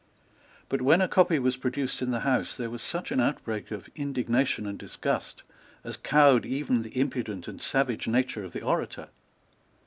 [0.67, 3.87] But, when a copy was produced in the House, there was such an outbreak of
[3.95, 5.43] indignation and disgust,
[5.83, 9.09] as cowed even the impudent and savage nature of the orator.